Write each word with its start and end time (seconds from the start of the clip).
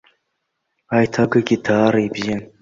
Аиҭагагьы 0.95 1.57
даара 1.65 1.99
ибзиан. 2.07 2.41